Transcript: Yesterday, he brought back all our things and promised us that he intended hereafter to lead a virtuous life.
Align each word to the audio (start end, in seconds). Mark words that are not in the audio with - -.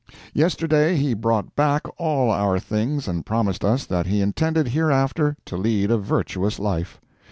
Yesterday, 0.33 0.95
he 0.97 1.13
brought 1.13 1.55
back 1.55 1.85
all 1.99 2.31
our 2.31 2.57
things 2.57 3.07
and 3.07 3.23
promised 3.23 3.63
us 3.63 3.85
that 3.85 4.07
he 4.07 4.19
intended 4.19 4.69
hereafter 4.69 5.37
to 5.45 5.55
lead 5.55 5.91
a 5.91 5.99
virtuous 5.99 6.57
life. 6.57 6.99